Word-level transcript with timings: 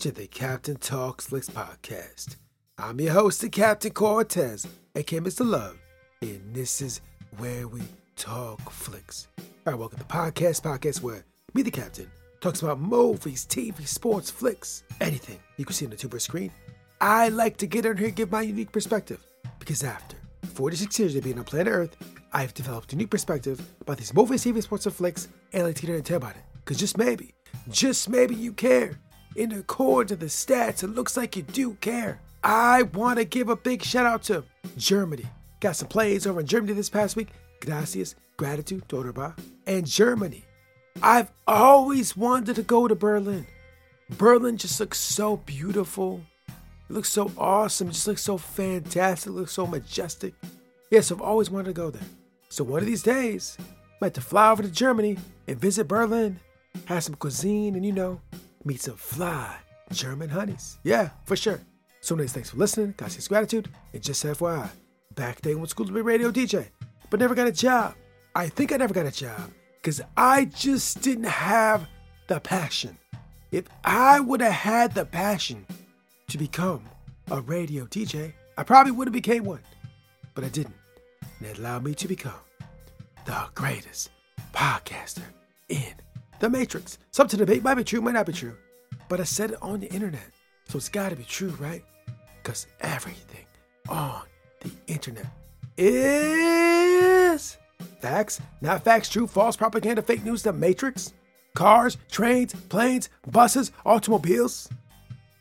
to 0.00 0.10
the 0.10 0.26
Captain 0.28 0.76
Talks 0.76 1.26
Flicks 1.26 1.50
podcast. 1.50 2.36
I'm 2.78 2.98
your 2.98 3.12
host, 3.12 3.42
the 3.42 3.50
Captain 3.50 3.90
Cortez, 3.90 4.66
aka 4.94 5.20
Mr. 5.20 5.44
Love, 5.44 5.76
and 6.22 6.54
this 6.54 6.80
is 6.80 7.02
where 7.36 7.68
we 7.68 7.82
talk 8.16 8.70
flicks. 8.70 9.28
All 9.38 9.44
right, 9.66 9.78
welcome 9.78 9.98
to 9.98 10.04
the 10.06 10.10
podcast, 10.10 10.62
podcast 10.62 11.02
where 11.02 11.22
me, 11.52 11.60
the 11.60 11.70
Captain, 11.70 12.10
talks 12.40 12.62
about 12.62 12.80
movies, 12.80 13.44
TV, 13.44 13.86
sports, 13.86 14.30
flicks, 14.30 14.84
anything 15.02 15.38
you 15.58 15.66
can 15.66 15.74
see 15.74 15.84
on 15.84 15.90
the 15.90 15.98
tuber 15.98 16.18
screen. 16.18 16.50
I 17.02 17.28
like 17.28 17.58
to 17.58 17.66
get 17.66 17.84
in 17.84 17.98
here 17.98 18.06
and 18.06 18.16
give 18.16 18.32
my 18.32 18.40
unique 18.40 18.72
perspective 18.72 19.22
because 19.58 19.84
after 19.84 20.16
46 20.54 20.98
years 20.98 21.14
of 21.14 21.24
being 21.24 21.38
on 21.38 21.44
planet 21.44 21.74
Earth, 21.74 21.96
I've 22.32 22.54
developed 22.54 22.94
a 22.94 22.96
new 22.96 23.06
perspective 23.06 23.60
about 23.82 23.98
these 23.98 24.14
movies, 24.14 24.42
TV, 24.44 24.62
sports, 24.62 24.86
and 24.86 24.94
flicks, 24.94 25.28
and 25.52 25.64
I 25.64 25.66
like 25.66 25.76
to 25.76 25.82
get 25.82 25.90
in 25.90 25.96
and 25.96 26.06
tell 26.06 26.16
about 26.16 26.36
it. 26.36 26.42
Because 26.64 26.78
just 26.78 26.96
maybe, 26.96 27.34
just 27.68 28.08
maybe 28.08 28.34
you 28.34 28.54
care. 28.54 28.98
In 29.40 29.48
the 29.48 29.60
accord 29.60 30.08
to 30.08 30.16
the 30.16 30.26
stats, 30.26 30.82
it 30.82 30.88
looks 30.88 31.16
like 31.16 31.34
you 31.34 31.42
do 31.42 31.72
care. 31.80 32.20
I 32.44 32.82
want 32.82 33.18
to 33.18 33.24
give 33.24 33.48
a 33.48 33.56
big 33.56 33.82
shout 33.82 34.04
out 34.04 34.22
to 34.24 34.44
Germany. 34.76 35.24
Got 35.60 35.76
some 35.76 35.88
plays 35.88 36.26
over 36.26 36.40
in 36.40 36.46
Germany 36.46 36.74
this 36.74 36.90
past 36.90 37.16
week. 37.16 37.28
Gracias, 37.60 38.16
gratitude, 38.36 38.86
Doraba, 38.86 39.34
and 39.66 39.86
Germany. 39.86 40.44
I've 41.02 41.30
always 41.46 42.14
wanted 42.14 42.56
to 42.56 42.62
go 42.62 42.86
to 42.86 42.94
Berlin. 42.94 43.46
Berlin 44.10 44.58
just 44.58 44.78
looks 44.78 44.98
so 45.00 45.38
beautiful. 45.38 46.20
It 46.90 46.92
looks 46.92 47.08
so 47.08 47.32
awesome. 47.38 47.88
It 47.88 47.92
just 47.92 48.08
looks 48.08 48.20
so 48.20 48.36
fantastic. 48.36 49.30
It 49.30 49.36
looks 49.36 49.52
so 49.52 49.66
majestic. 49.66 50.34
Yes, 50.90 51.10
I've 51.10 51.22
always 51.22 51.48
wanted 51.48 51.68
to 51.68 51.72
go 51.72 51.88
there. 51.88 52.02
So 52.50 52.62
one 52.62 52.80
of 52.80 52.86
these 52.86 53.02
days, 53.02 53.56
I 53.58 53.62
might 54.02 54.06
have 54.08 54.12
to 54.12 54.20
fly 54.20 54.50
over 54.50 54.62
to 54.62 54.70
Germany 54.70 55.16
and 55.48 55.58
visit 55.58 55.88
Berlin, 55.88 56.40
have 56.84 57.04
some 57.04 57.14
cuisine, 57.14 57.74
and 57.74 57.86
you 57.86 57.92
know, 57.92 58.20
meet 58.64 58.80
some 58.80 58.96
fly 58.96 59.56
German 59.92 60.28
honeys. 60.28 60.78
Yeah, 60.82 61.10
for 61.24 61.36
sure. 61.36 61.60
So 62.00 62.14
anyways, 62.14 62.32
thanks 62.32 62.50
for 62.50 62.56
listening. 62.56 62.94
Gracias, 62.96 63.28
gratitude. 63.28 63.68
And 63.92 64.02
just 64.02 64.24
FYI, 64.24 64.70
back 65.14 65.40
then 65.40 65.58
went 65.58 65.70
school 65.70 65.86
to 65.86 65.92
be 65.92 66.00
radio 66.00 66.30
DJ, 66.30 66.68
but 67.10 67.20
never 67.20 67.34
got 67.34 67.48
a 67.48 67.52
job. 67.52 67.94
I 68.34 68.48
think 68.48 68.72
I 68.72 68.76
never 68.76 68.94
got 68.94 69.06
a 69.06 69.10
job 69.10 69.50
because 69.76 70.00
I 70.16 70.46
just 70.46 71.02
didn't 71.02 71.24
have 71.24 71.86
the 72.28 72.40
passion. 72.40 72.96
If 73.50 73.64
I 73.84 74.20
would 74.20 74.40
have 74.40 74.52
had 74.52 74.94
the 74.94 75.04
passion 75.04 75.66
to 76.28 76.38
become 76.38 76.84
a 77.30 77.40
radio 77.40 77.84
DJ, 77.86 78.32
I 78.56 78.62
probably 78.62 78.92
would 78.92 79.08
have 79.08 79.12
became 79.12 79.44
one, 79.44 79.62
but 80.34 80.44
I 80.44 80.48
didn't. 80.48 80.76
And 81.38 81.48
it 81.48 81.58
allowed 81.58 81.84
me 81.84 81.94
to 81.94 82.08
become 82.08 82.32
the 83.26 83.46
greatest 83.54 84.10
podcaster 84.52 85.22
in 85.68 85.94
the 86.40 86.50
Matrix. 86.50 86.98
Some 87.12 87.28
to 87.28 87.36
debate 87.36 87.62
might 87.62 87.74
be 87.74 87.84
true, 87.84 88.00
might 88.00 88.14
not 88.14 88.26
be 88.26 88.32
true, 88.32 88.56
but 89.08 89.20
I 89.20 89.24
said 89.24 89.52
it 89.52 89.62
on 89.62 89.78
the 89.80 89.92
internet, 89.92 90.32
so 90.68 90.78
it's 90.78 90.88
got 90.88 91.10
to 91.10 91.16
be 91.16 91.24
true, 91.24 91.50
right? 91.60 91.84
Because 92.42 92.66
everything 92.80 93.46
on 93.88 94.22
the 94.60 94.70
internet 94.88 95.26
is 95.76 97.56
facts, 98.00 98.40
not 98.60 98.82
facts, 98.82 99.08
true, 99.08 99.26
false, 99.26 99.56
propaganda, 99.56 100.02
fake 100.02 100.24
news, 100.24 100.42
the 100.42 100.52
Matrix, 100.52 101.12
cars, 101.54 101.96
trains, 102.10 102.54
planes, 102.68 103.10
buses, 103.30 103.70
automobiles. 103.84 104.68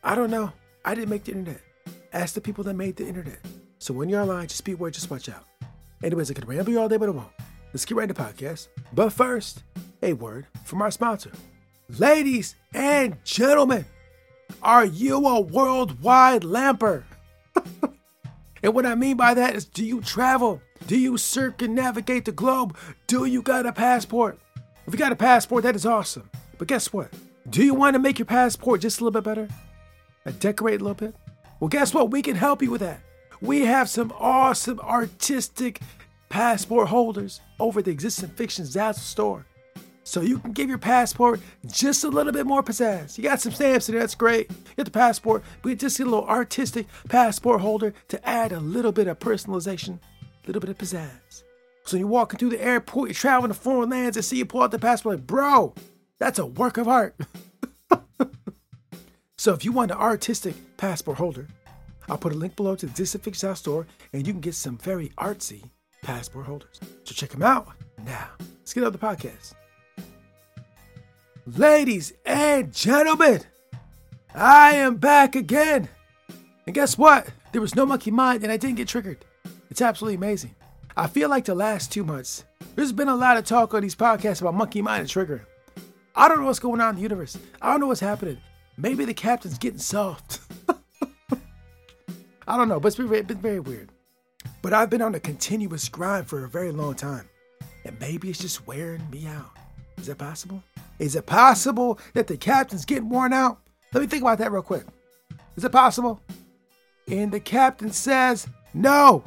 I 0.03 0.15
don't 0.15 0.31
know. 0.31 0.51
I 0.85 0.95
didn't 0.95 1.09
make 1.09 1.25
the 1.25 1.31
internet. 1.33 1.61
Ask 2.13 2.33
the 2.33 2.41
people 2.41 2.63
that 2.65 2.73
made 2.73 2.95
the 2.95 3.07
internet. 3.07 3.39
So 3.79 3.93
when 3.93 4.09
you're 4.09 4.21
online, 4.21 4.47
just 4.47 4.63
be 4.63 4.73
aware, 4.73 4.91
just 4.91 5.09
watch 5.09 5.29
out. 5.29 5.45
Anyways, 6.03 6.31
I 6.31 6.33
could 6.33 6.47
ramble 6.47 6.71
you 6.71 6.79
all 6.79 6.89
day, 6.89 6.97
but 6.97 7.09
I 7.09 7.11
won't. 7.11 7.27
Let's 7.73 7.85
get 7.85 7.97
right 7.97 8.09
into 8.09 8.15
the 8.15 8.21
podcast. 8.21 8.67
But 8.93 9.11
first, 9.11 9.63
a 10.01 10.13
word 10.13 10.47
from 10.63 10.81
our 10.81 10.91
sponsor. 10.91 11.31
Ladies 11.97 12.55
and 12.73 13.17
gentlemen, 13.23 13.85
are 14.61 14.85
you 14.85 15.25
a 15.25 15.39
worldwide 15.39 16.43
lamper? 16.43 17.03
and 18.63 18.73
what 18.73 18.85
I 18.85 18.95
mean 18.95 19.17
by 19.17 19.33
that 19.33 19.55
is 19.55 19.65
do 19.65 19.83
you 19.83 20.01
travel? 20.01 20.61
Do 20.87 20.97
you 20.97 21.17
circumnavigate 21.17 22.25
the 22.25 22.31
globe? 22.31 22.77
Do 23.07 23.25
you 23.25 23.41
got 23.41 23.65
a 23.65 23.73
passport? 23.73 24.39
If 24.87 24.93
you 24.93 24.99
got 24.99 25.11
a 25.11 25.15
passport, 25.15 25.63
that 25.63 25.75
is 25.75 25.85
awesome. 25.85 26.29
But 26.57 26.67
guess 26.67 26.91
what? 26.91 27.13
Do 27.49 27.63
you 27.63 27.73
want 27.73 27.93
to 27.95 27.99
make 27.99 28.19
your 28.19 28.25
passport 28.25 28.81
just 28.81 28.99
a 28.99 29.03
little 29.03 29.21
bit 29.21 29.27
better? 29.27 29.47
And 30.25 30.39
decorate 30.39 30.81
a 30.81 30.83
little 30.83 30.95
bit? 30.95 31.15
Well, 31.59 31.67
guess 31.67 31.93
what? 31.93 32.11
We 32.11 32.21
can 32.21 32.35
help 32.35 32.61
you 32.61 32.71
with 32.71 32.81
that. 32.81 33.01
We 33.41 33.61
have 33.65 33.89
some 33.89 34.13
awesome 34.17 34.79
artistic 34.79 35.79
passport 36.29 36.89
holders 36.89 37.41
over 37.59 37.79
at 37.79 37.85
the 37.85 37.91
Existing 37.91 38.29
Fiction 38.29 38.65
Zazzle 38.65 38.95
store. 38.95 39.45
So 40.03 40.21
you 40.21 40.39
can 40.39 40.53
give 40.53 40.69
your 40.69 40.79
passport 40.79 41.39
just 41.67 42.03
a 42.03 42.09
little 42.09 42.31
bit 42.33 42.45
more 42.47 42.63
pizzazz. 42.63 43.17
You 43.17 43.23
got 43.25 43.41
some 43.41 43.51
stamps 43.51 43.89
in 43.89 43.93
there, 43.93 44.01
that's 44.01 44.15
great. 44.15 44.49
Get 44.75 44.85
the 44.85 44.91
passport, 44.91 45.43
but 45.61 45.69
you 45.69 45.75
just 45.75 45.97
get 45.97 46.07
a 46.07 46.09
little 46.09 46.27
artistic 46.27 46.87
passport 47.09 47.61
holder 47.61 47.93
to 48.07 48.27
add 48.27 48.51
a 48.51 48.59
little 48.59 48.91
bit 48.91 49.07
of 49.07 49.19
personalization, 49.19 49.99
a 50.43 50.47
little 50.47 50.61
bit 50.61 50.69
of 50.69 50.77
pizzazz. 50.77 51.43
So 51.83 51.97
you're 51.97 52.07
walking 52.07 52.39
through 52.39 52.49
the 52.49 52.63
airport, 52.63 53.09
you're 53.09 53.15
traveling 53.15 53.51
to 53.51 53.59
foreign 53.59 53.89
lands, 53.89 54.17
and 54.17 54.25
see 54.25 54.37
you 54.37 54.45
pull 54.45 54.63
out 54.63 54.71
the 54.71 54.79
passport, 54.79 55.17
like, 55.17 55.27
bro, 55.27 55.73
that's 56.17 56.39
a 56.39 56.45
work 56.45 56.77
of 56.77 56.87
art. 56.87 57.15
so 59.37 59.53
if 59.53 59.63
you 59.65 59.71
want 59.71 59.91
an 59.91 59.97
artistic 59.97 60.55
passport 60.77 61.17
holder, 61.17 61.47
I'll 62.07 62.17
put 62.17 62.33
a 62.33 62.37
link 62.37 62.55
below 62.55 62.75
to 62.75 62.87
the 62.87 63.05
Fiction 63.05 63.49
Zazzle 63.49 63.57
store, 63.57 63.87
and 64.13 64.25
you 64.25 64.33
can 64.33 64.41
get 64.41 64.55
some 64.55 64.77
very 64.77 65.09
artsy 65.17 65.69
passport 66.01 66.47
holders. 66.47 66.79
So 67.03 67.13
check 67.13 67.29
them 67.29 67.43
out. 67.43 67.67
Now, 68.05 68.29
let's 68.59 68.73
get 68.73 68.83
on 68.83 68.91
the 68.91 68.97
podcast. 68.97 69.53
Ladies 71.57 72.13
and 72.25 72.71
gentlemen, 72.71 73.41
I 74.35 74.75
am 74.75 74.97
back 74.97 75.35
again. 75.35 75.89
And 76.67 76.75
guess 76.75 76.95
what? 76.95 77.31
There 77.51 77.61
was 77.61 77.75
no 77.75 77.87
monkey 77.87 78.11
mind 78.11 78.43
and 78.43 78.51
I 78.51 78.57
didn't 78.57 78.75
get 78.75 78.87
triggered. 78.87 79.25
It's 79.71 79.81
absolutely 79.81 80.15
amazing. 80.15 80.53
I 80.95 81.07
feel 81.07 81.27
like 81.27 81.45
the 81.45 81.55
last 81.55 81.91
two 81.91 82.03
months, 82.03 82.43
there's 82.75 82.91
been 82.91 83.07
a 83.07 83.15
lot 83.15 83.37
of 83.37 83.45
talk 83.45 83.73
on 83.73 83.81
these 83.81 83.95
podcasts 83.95 84.41
about 84.41 84.53
monkey 84.53 84.83
mind 84.83 85.01
and 85.01 85.09
trigger. 85.09 85.47
I 86.15 86.27
don't 86.27 86.39
know 86.39 86.45
what's 86.45 86.59
going 86.59 86.81
on 86.81 86.91
in 86.91 86.95
the 86.97 87.01
universe. 87.01 87.35
I 87.61 87.71
don't 87.71 87.79
know 87.79 87.87
what's 87.87 87.99
happening. 87.99 88.37
Maybe 88.77 89.05
the 89.05 89.13
captain's 89.15 89.57
getting 89.57 89.79
soft. 89.79 90.41
I 92.47 92.57
don't 92.57 92.67
know, 92.67 92.79
but 92.79 92.89
it's 92.89 92.97
been, 92.97 93.37
very 93.37 93.59
weird. 93.59 93.89
But 94.61 94.73
I've 94.73 94.91
been 94.91 95.01
on 95.01 95.15
a 95.15 95.19
continuous 95.19 95.89
grind 95.89 96.27
for 96.27 96.43
a 96.43 96.49
very 96.49 96.71
long 96.71 96.93
time. 96.93 97.27
And 97.85 97.99
maybe 97.99 98.29
it's 98.29 98.39
just 98.39 98.67
wearing 98.67 99.09
me 99.09 99.25
out. 99.25 99.57
Is 99.97 100.07
that 100.07 100.17
possible? 100.19 100.63
Is 100.99 101.15
it 101.15 101.25
possible 101.25 101.97
that 102.13 102.27
the 102.27 102.37
captain's 102.37 102.85
getting 102.85 103.09
worn 103.09 103.33
out? 103.33 103.59
Let 103.93 104.01
me 104.01 104.07
think 104.07 104.21
about 104.21 104.37
that 104.39 104.51
real 104.51 104.61
quick. 104.61 104.83
Is 105.55 105.63
it 105.63 105.71
possible? 105.71 106.21
And 107.07 107.31
the 107.31 107.39
captain 107.39 107.91
says, 107.91 108.47
no. 108.73 109.23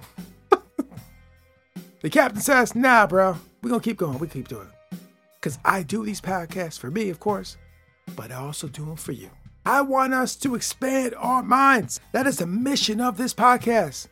the 2.03 2.11
captain 2.11 2.41
says, 2.41 2.75
nah, 2.75 3.07
bro. 3.07 3.37
We're 3.63 3.71
going 3.71 3.81
to 3.81 3.85
keep 3.85 3.97
going. 3.97 4.19
We 4.19 4.29
keep 4.29 4.49
doing 4.49 4.69
it. 4.69 4.99
Because 5.41 5.59
I 5.65 5.83
do 5.83 6.05
these 6.05 6.21
podcasts 6.21 6.79
for 6.79 6.91
me, 6.91 7.09
of 7.09 7.19
course, 7.19 7.57
but 8.15 8.31
I 8.31 8.37
also 8.37 8.69
do 8.69 8.85
them 8.85 8.97
for 8.97 9.13
you. 9.13 9.31
I 9.65 9.81
want 9.81 10.15
us 10.15 10.37
to 10.37 10.55
expand 10.55 11.15
our 11.17 11.43
minds. 11.43 12.01
That 12.13 12.27
is 12.27 12.39
the 12.39 12.47
mission 12.47 13.01
of 13.01 13.17
this 13.17 13.35
podcast, 13.35 14.09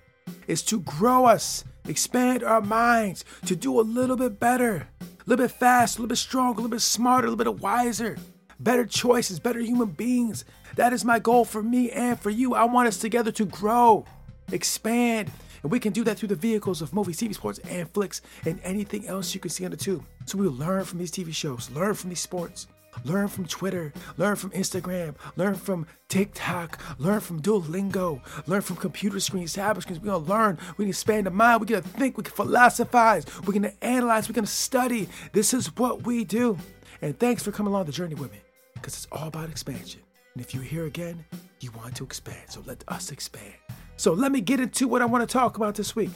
is 0.46 0.62
to 0.64 0.80
grow 0.80 1.26
us, 1.26 1.64
expand 1.88 2.42
our 2.42 2.60
minds, 2.60 3.24
to 3.46 3.54
do 3.54 3.78
a 3.78 3.82
little 3.82 4.16
bit 4.16 4.40
better, 4.40 4.88
little 5.30 5.44
bit 5.44 5.52
fast, 5.52 5.96
a 5.96 6.00
little 6.00 6.08
bit 6.08 6.18
stronger, 6.18 6.58
a 6.58 6.62
little 6.62 6.70
bit 6.70 6.80
smarter, 6.80 7.28
a 7.28 7.30
little 7.30 7.54
bit 7.54 7.62
wiser, 7.62 8.16
better 8.58 8.84
choices, 8.84 9.38
better 9.38 9.60
human 9.60 9.88
beings. 9.88 10.44
That 10.74 10.92
is 10.92 11.04
my 11.04 11.20
goal 11.20 11.44
for 11.44 11.62
me 11.62 11.90
and 11.92 12.18
for 12.18 12.30
you. 12.30 12.54
I 12.54 12.64
want 12.64 12.88
us 12.88 12.96
together 12.96 13.30
to 13.32 13.44
grow, 13.44 14.04
expand, 14.50 15.30
and 15.62 15.70
we 15.70 15.78
can 15.78 15.92
do 15.92 16.02
that 16.04 16.18
through 16.18 16.28
the 16.28 16.34
vehicles 16.34 16.82
of 16.82 16.92
movies, 16.92 17.20
TV, 17.20 17.32
sports, 17.32 17.60
and 17.60 17.88
flicks, 17.90 18.22
and 18.44 18.58
anything 18.64 19.06
else 19.06 19.32
you 19.32 19.40
can 19.40 19.50
see 19.50 19.64
on 19.64 19.70
the 19.70 19.76
tube. 19.76 20.02
So 20.24 20.36
we'll 20.36 20.50
learn 20.50 20.84
from 20.84 20.98
these 20.98 21.12
TV 21.12 21.32
shows, 21.32 21.70
learn 21.70 21.94
from 21.94 22.10
these 22.10 22.20
sports, 22.20 22.66
learn 23.04 23.28
from 23.28 23.46
Twitter, 23.46 23.92
learn 24.16 24.36
from 24.36 24.50
Instagram, 24.50 25.14
learn 25.36 25.54
from 25.54 25.86
TikTok, 26.08 26.80
learn 26.98 27.20
from 27.20 27.40
Duolingo, 27.40 28.20
learn 28.46 28.62
from 28.62 28.76
computer 28.76 29.20
screens, 29.20 29.52
tablet 29.52 29.82
screens. 29.82 30.00
We're 30.00 30.12
gonna 30.12 30.24
learn, 30.24 30.58
we 30.76 30.84
can 30.84 30.90
expand 30.90 31.26
the 31.26 31.30
mind, 31.30 31.60
we're 31.60 31.66
gonna 31.66 31.82
think, 31.82 32.16
we 32.16 32.24
can 32.24 32.34
philosophize, 32.34 33.24
we're 33.46 33.54
gonna 33.54 33.74
analyze, 33.82 34.28
we're 34.28 34.34
gonna 34.34 34.46
study. 34.46 35.08
This 35.32 35.54
is 35.54 35.74
what 35.76 36.04
we 36.04 36.24
do. 36.24 36.58
And 37.02 37.18
thanks 37.18 37.42
for 37.42 37.52
coming 37.52 37.72
along 37.72 37.86
the 37.86 37.92
journey 37.92 38.14
with 38.14 38.32
me, 38.32 38.40
because 38.74 38.94
it's 38.94 39.08
all 39.12 39.28
about 39.28 39.48
expansion. 39.48 40.02
And 40.34 40.44
if 40.44 40.54
you're 40.54 40.62
here 40.62 40.86
again, 40.86 41.24
you 41.60 41.70
want 41.72 41.96
to 41.96 42.04
expand. 42.04 42.50
So 42.50 42.62
let 42.66 42.84
us 42.88 43.10
expand. 43.10 43.54
So 43.96 44.12
let 44.12 44.32
me 44.32 44.40
get 44.40 44.60
into 44.60 44.86
what 44.88 45.02
I 45.02 45.04
want 45.06 45.28
to 45.28 45.32
talk 45.32 45.56
about 45.56 45.74
this 45.74 45.96
week. 45.96 46.10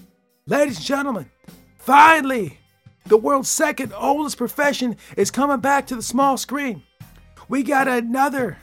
Ladies 0.47 0.77
and 0.77 0.87
gentlemen, 0.87 1.31
finally, 1.79 2.59
the 3.07 3.17
world's 3.17 3.49
second 3.49 3.93
oldest 3.95 4.39
profession 4.39 4.97
is 5.17 5.31
coming 5.31 5.61
back 5.61 5.87
to 5.89 5.97
the 5.97 6.03
small 6.03 6.37
screen. 6.37 6.83
We 7.49 7.63
got 7.63 7.87
another 7.87 8.59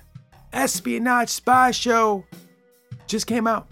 espionage 0.51 1.29
spy 1.29 1.71
show 1.71 2.25
just 3.07 3.27
came 3.27 3.45
out 3.45 3.67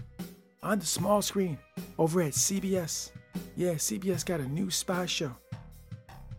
on 0.62 0.78
the 0.78 0.86
small 0.86 1.22
screen 1.22 1.58
over 1.98 2.20
at 2.22 2.32
CBS. 2.32 3.10
Yeah, 3.56 3.74
CBS 3.74 4.24
got 4.24 4.40
a 4.40 4.46
new 4.46 4.70
spy 4.70 5.06
show. 5.06 5.34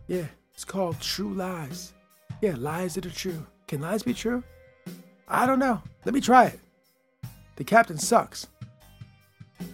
Yeah, 0.06 0.26
it's 0.54 0.64
called 0.64 1.00
True 1.00 1.34
Lies. 1.34 1.92
Yeah, 2.40 2.54
lies 2.56 2.94
that 2.94 3.06
are 3.06 3.10
true. 3.10 3.46
Can 3.66 3.80
lies 3.80 4.02
be 4.02 4.14
true? 4.14 4.42
I 5.28 5.46
don't 5.46 5.58
know. 5.58 5.82
Let 6.04 6.14
me 6.14 6.20
try 6.20 6.46
it. 6.46 6.60
The 7.56 7.64
captain 7.64 7.98
sucks. 7.98 8.48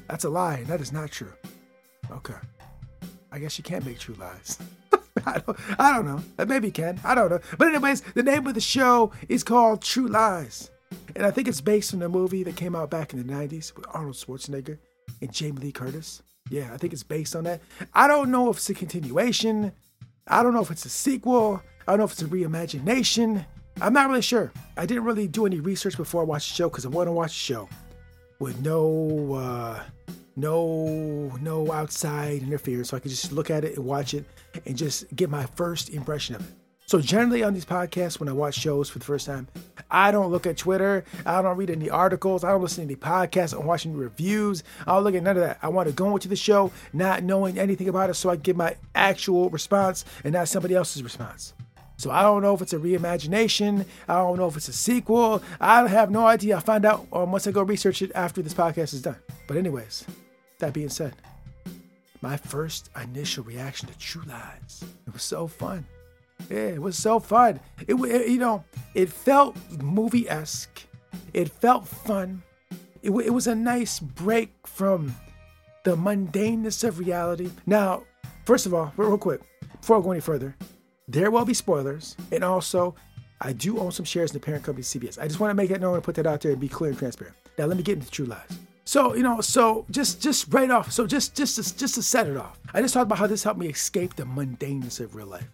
That's 0.09 0.25
a 0.25 0.29
lie, 0.29 0.57
and 0.57 0.67
that 0.67 0.81
is 0.81 0.93
not 0.93 1.11
true. 1.11 1.33
Okay. 2.11 2.35
I 3.39 3.41
guess 3.41 3.57
you 3.57 3.63
can't 3.63 3.87
make 3.87 4.01
true 4.01 4.17
lies. 4.17 4.59
I, 5.25 5.39
don't, 5.39 5.59
I 5.79 5.93
don't 5.93 6.05
know. 6.05 6.45
Maybe 6.45 6.67
you 6.67 6.73
can. 6.73 7.01
I 7.05 7.15
don't 7.15 7.31
know. 7.31 7.39
But, 7.57 7.69
anyways, 7.69 8.01
the 8.01 8.25
name 8.25 8.49
of 8.49 8.55
the 8.55 8.61
show 8.61 9.13
is 9.29 9.45
called 9.45 9.81
True 9.81 10.09
Lies. 10.09 10.73
And 11.15 11.25
I 11.25 11.31
think 11.31 11.47
it's 11.47 11.61
based 11.61 11.95
on 11.95 12.03
a 12.03 12.09
movie 12.09 12.43
that 12.43 12.57
came 12.57 12.75
out 12.75 12.91
back 12.91 13.13
in 13.13 13.25
the 13.25 13.33
90s 13.33 13.77
with 13.77 13.87
Arnold 13.95 14.17
Schwarzenegger 14.17 14.79
and 15.23 15.33
Jamie 15.33 15.61
Lee 15.61 15.71
Curtis. 15.71 16.21
Yeah, 16.51 16.75
I 16.75 16.79
think 16.79 16.93
it's 16.93 17.05
based 17.05 17.37
on 17.37 17.45
that. 17.45 17.61
I 17.95 18.09
don't 18.09 18.33
know 18.33 18.51
if 18.51 18.57
it's 18.57 18.71
a 18.71 18.75
continuation. 18.75 19.71
I 20.27 20.43
don't 20.43 20.53
know 20.53 20.63
if 20.63 20.73
it's 20.73 20.85
a 20.85 20.89
sequel. 20.89 21.63
I 21.87 21.93
don't 21.93 21.99
know 21.99 22.07
if 22.07 22.13
it's 22.15 22.23
a 22.23 22.25
reimagination. 22.25 23.47
I'm 23.81 23.93
not 23.93 24.09
really 24.09 24.21
sure. 24.21 24.51
I 24.77 24.85
didn't 24.85 25.05
really 25.05 25.29
do 25.29 25.47
any 25.47 25.61
research 25.61 25.97
before 25.97 26.23
I 26.23 26.25
watched 26.25 26.51
the 26.51 26.57
show 26.57 26.69
because 26.69 26.87
I 26.87 26.89
want 26.89 27.07
to 27.07 27.13
watch 27.13 27.31
the 27.31 27.55
show 27.55 27.69
with 28.41 28.61
no, 28.65 29.35
uh, 29.35 29.81
no, 30.39 31.37
no 31.41 31.73
outside 31.73 32.43
interference, 32.43 32.91
so 32.91 32.97
I 32.97 33.01
could 33.01 33.11
just 33.11 33.33
look 33.33 33.51
at 33.51 33.65
it 33.65 33.77
and 33.77 33.85
watch 33.85 34.15
it 34.15 34.25
and 34.67 34.77
just 34.77 35.15
get 35.15 35.31
my 35.31 35.47
first 35.57 35.91
impression 35.91 36.37
of 36.37 36.49
it. 36.49 36.55
So 36.89 37.03
generally 37.03 37.43
on 37.43 37.53
these 37.53 37.67
podcasts, 37.67 38.19
when 38.19 38.31
I 38.31 38.33
watch 38.33 38.55
shows 38.55 38.89
for 38.89 38.99
the 38.99 39.05
first 39.05 39.27
time, 39.27 39.47
I 39.91 40.11
don't 40.11 40.31
look 40.31 40.47
at 40.47 40.57
Twitter. 40.57 41.05
I 41.27 41.43
don't 41.43 41.59
read 41.59 41.69
any 41.69 41.91
articles. 41.91 42.45
I 42.45 42.51
don't 42.51 42.63
listen 42.63 42.87
to 42.87 42.95
any 42.95 42.97
podcasts. 42.97 43.53
I'm 43.53 43.67
watching 43.67 43.95
reviews. 43.95 44.65
I 44.87 44.95
don't 44.95 45.05
look 45.05 45.15
at 45.15 45.23
none 45.23 45.37
of 45.37 45.43
that. 45.43 45.59
I 45.61 45.69
want 45.69 45.89
to 45.89 45.95
go 45.95 46.15
into 46.15 46.29
the 46.29 46.37
show 46.37 46.73
not 46.95 47.25
knowing 47.25 47.59
anything 47.59 47.91
about 47.91 48.09
it 48.09 48.15
so 48.15 48.31
I 48.31 48.37
get 48.37 48.57
my 48.57 48.75
actual 48.95 49.51
response 49.51 50.07
and 50.25 50.33
not 50.33 50.49
somebody 50.49 50.75
else's 50.75 51.03
response. 51.03 51.53
So 51.99 52.11
I 52.11 52.23
don't 52.23 52.41
know 52.41 52.55
if 52.55 52.63
it's 52.63 52.73
a 52.73 52.79
reimagination. 52.79 53.85
I 54.09 54.15
don't 54.15 54.39
know 54.39 54.47
if 54.47 54.57
it's 54.57 54.69
a 54.69 54.73
sequel. 54.73 55.43
I 55.61 55.87
have 55.89 56.11
no 56.11 56.27
idea. 56.27 56.55
I'll 56.55 56.63
find 56.63 56.87
out 56.87 57.07
um, 57.13 57.33
once 57.33 57.47
I 57.47 57.51
go 57.51 57.63
research 57.63 58.01
it 58.01 58.13
after 58.15 58.41
this 58.41 58.55
podcast 58.55 58.95
is 58.95 59.03
done. 59.03 59.17
But 59.47 59.59
anyways, 59.59 60.07
that 60.59 60.73
being 60.73 60.89
said, 60.89 61.15
my 62.21 62.37
first 62.37 62.91
initial 63.01 63.45
reaction 63.45 63.89
to 63.89 63.99
True 63.99 64.23
Lies. 64.27 64.85
It 65.07 65.13
was 65.13 65.23
so 65.23 65.47
fun. 65.47 65.87
Yeah, 66.51 66.57
it 66.57 66.83
was 66.83 66.97
so 66.97 67.21
fun. 67.21 67.61
It, 67.87 67.95
it 67.95 68.29
you 68.29 68.39
know, 68.39 68.65
it 68.95 69.11
felt 69.11 69.57
movie 69.83 70.29
esque. 70.29 70.85
It 71.33 71.49
felt 71.49 71.87
fun. 71.87 72.43
It, 73.03 73.11
it 73.11 73.31
was 73.31 73.47
a 73.47 73.55
nice 73.55 74.01
break 74.01 74.53
from 74.67 75.15
the 75.85 75.97
mundaneness 75.97 76.87
of 76.87 76.99
reality. 76.99 77.51
Now, 77.67 78.05
first 78.45 78.67
of 78.67 78.75
all, 78.75 78.93
real 78.97 79.19
quick, 79.19 79.41
before 79.81 79.99
I 79.99 80.01
go 80.01 80.11
any 80.13 80.21
further, 80.21 80.57
there 81.07 81.31
will 81.31 81.45
be 81.45 81.55
spoilers, 81.55 82.17
and 82.33 82.45
also, 82.45 82.95
I 83.41 83.53
do 83.53 83.79
own 83.79 83.93
some 83.93 84.05
shares 84.05 84.31
in 84.33 84.35
the 84.35 84.45
parent 84.45 84.65
company 84.65 84.83
CBS. 84.83 85.19
I 85.19 85.27
just 85.27 85.41
want 85.41 85.51
to 85.51 85.55
make 85.55 85.71
that 85.71 85.81
known 85.81 85.95
and 85.95 86.03
put 86.03 86.17
that 86.17 86.27
out 86.27 86.41
there 86.41 86.53
and 86.53 86.61
be 86.61 86.69
clear 86.69 86.91
and 86.91 86.99
transparent. 86.99 87.37
Now, 87.57 87.67
let 87.67 87.77
me 87.77 87.83
get 87.83 87.99
into 87.99 88.11
True 88.11 88.27
Lies. 88.27 88.59
So 88.89 89.15
you 89.15 89.23
know, 89.23 89.43
so 89.43 89.85
just 89.91 90.23
just 90.23 90.47
right 90.51 90.71
off, 90.71 90.91
so 90.93 91.07
just 91.07 91.37
just 91.37 91.57
to, 91.57 91.77
just 91.77 91.97
to 91.97 92.03
set 92.03 92.27
it 92.27 92.39
off, 92.39 92.59
I 92.73 92.81
just 92.81 92.95
talked 92.95 93.03
about 93.05 93.19
how 93.19 93.27
this 93.27 93.43
helped 93.43 93.61
me 93.61 93.67
escape 93.67 94.17
the 94.17 94.23
mundaneness 94.23 94.99
of 94.99 95.15
real 95.15 95.27
life. 95.27 95.47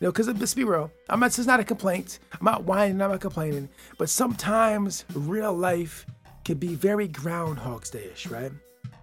You 0.00 0.08
know, 0.08 0.12
because 0.12 0.28
let's 0.28 0.52
be 0.52 0.64
real, 0.64 0.90
I'm 1.08 1.18
not. 1.18 1.28
This 1.28 1.38
is 1.38 1.46
not 1.46 1.60
a 1.60 1.64
complaint. 1.64 2.18
I'm 2.30 2.44
not 2.44 2.64
whining. 2.64 3.00
I'm 3.00 3.10
not 3.10 3.22
complaining. 3.22 3.70
But 3.96 4.10
sometimes 4.10 5.06
real 5.14 5.54
life 5.54 6.04
can 6.44 6.58
be 6.58 6.74
very 6.74 7.08
Groundhog's 7.08 7.88
Day-ish, 7.88 8.26
right? 8.26 8.52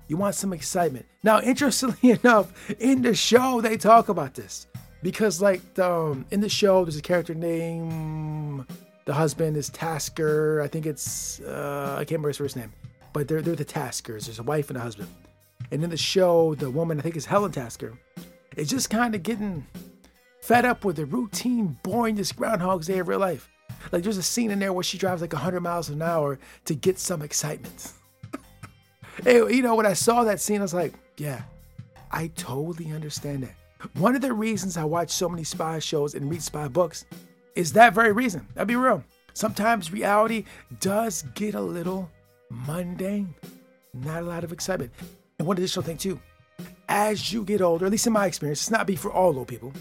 You 0.07 0.16
want 0.16 0.36
some 0.36 0.54
excitement. 0.54 1.07
Now, 1.24 1.42
interestingly 1.42 2.12
enough, 2.24 2.54
in 2.80 3.01
the 3.01 3.16
show 3.16 3.62
they 3.62 3.78
talk 3.78 4.10
about 4.10 4.36
this 4.36 4.68
because 5.01 5.42
like 5.42 5.74
the, 5.74 5.92
um, 5.92 6.28
in 6.30 6.39
the 6.39 6.50
show 6.50 6.86
there's 6.86 6.98
a 6.98 7.01
character 7.01 7.33
named 7.33 8.68
the 9.06 9.13
husband 9.16 9.57
is 9.57 9.69
Tasker. 9.69 10.62
I 10.62 10.68
think 10.68 10.86
it's 10.86 11.39
uh, 11.39 11.95
I 11.98 12.01
can't 12.01 12.12
remember 12.12 12.28
his 12.28 12.38
first 12.38 12.56
name, 12.56 12.72
but 13.13 13.27
they're 13.27 13.41
they're 13.41 13.55
the 13.55 13.65
Taskers. 13.65 14.25
There's 14.25 14.39
a 14.39 14.43
wife 14.43 14.69
and 14.69 14.77
a 14.77 14.81
husband, 14.81 15.09
and 15.71 15.83
in 15.83 15.89
the 15.89 15.97
show 15.97 16.55
the 16.55 16.69
woman 16.69 16.99
I 16.99 17.03
think 17.03 17.15
is 17.15 17.25
Helen 17.25 17.51
Tasker. 17.51 17.93
is 18.55 18.69
just 18.69 18.89
kind 18.89 19.15
of 19.15 19.23
getting 19.23 19.65
fed 20.41 20.65
up 20.65 20.83
with 20.83 20.97
the 20.97 21.05
routine, 21.05 21.77
boring, 21.83 22.15
this 22.15 22.31
Groundhog's 22.31 22.87
Day 22.87 22.99
of 22.99 23.07
real 23.07 23.19
life. 23.19 23.49
Like 23.91 24.03
there's 24.03 24.17
a 24.17 24.23
scene 24.23 24.51
in 24.51 24.59
there 24.59 24.73
where 24.73 24.83
she 24.83 24.97
drives 24.97 25.21
like 25.21 25.33
100 25.33 25.61
miles 25.61 25.89
an 25.89 26.01
hour 26.01 26.39
to 26.65 26.75
get 26.75 26.99
some 26.99 27.21
excitement. 27.21 27.93
hey, 29.23 29.37
you 29.37 29.61
know 29.61 29.75
when 29.75 29.85
I 29.85 29.93
saw 29.93 30.23
that 30.23 30.41
scene, 30.41 30.59
I 30.59 30.63
was 30.63 30.73
like, 30.73 30.93
yeah, 31.17 31.43
I 32.11 32.27
totally 32.35 32.91
understand 32.91 33.43
that. 33.43 33.55
One 33.95 34.15
of 34.15 34.21
the 34.21 34.33
reasons 34.33 34.77
I 34.77 34.83
watch 34.83 35.09
so 35.09 35.27
many 35.27 35.43
spy 35.43 35.79
shows 35.79 36.13
and 36.13 36.29
read 36.29 36.43
spy 36.43 36.67
books 36.67 37.05
is 37.55 37.73
that 37.73 37.93
very 37.93 38.11
reason. 38.11 38.47
I'll 38.55 38.65
be 38.65 38.75
real. 38.75 39.03
Sometimes 39.33 39.91
reality 39.91 40.45
does 40.79 41.23
get 41.35 41.55
a 41.55 41.61
little 41.61 42.09
mundane, 42.51 43.33
not 43.94 44.24
a 44.24 44.25
lot 44.25 44.44
of 44.44 44.51
excitement. 44.51 44.92
And 45.39 45.48
one 45.48 45.57
additional 45.57 45.83
thing, 45.83 45.98
too, 45.98 46.19
as 46.88 47.31
you 47.31 47.44
get 47.44 47.62
older, 47.62 47.86
at 47.86 47.92
least 47.92 48.07
in 48.07 48.13
my 48.13 48.25
experience, 48.25 48.62
it's 48.62 48.71
not 48.71 48.86
be 48.86 48.95
for 48.95 49.12
all 49.12 49.38
old 49.38 49.48
people, 49.48 49.74